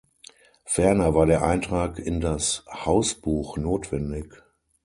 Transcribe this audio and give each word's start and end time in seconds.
Ferner 0.65 1.13
war 1.13 1.27
der 1.27 1.43
Eintrag 1.43 1.99
in 1.99 2.21
das 2.21 2.65
Hausbuch 2.67 3.57
notwendig. 3.57 4.33